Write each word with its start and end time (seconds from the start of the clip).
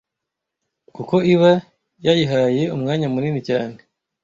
kuko 0.95 1.15
iba 1.33 1.51
yayihaye 2.05 2.63
umwanya 2.75 3.07
munini 3.13 3.39
cyane 3.49 3.77